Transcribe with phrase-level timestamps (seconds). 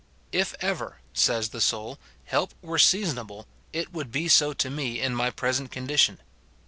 [0.31, 1.99] "If ever," says the soul,"
[2.33, 6.17] help were seasonable, it would be so to mo in my present condition.